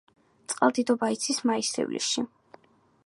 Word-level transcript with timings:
წყალდიდობა 0.53 1.11
იცის 1.17 1.43
მაის-ივლისში. 1.51 2.27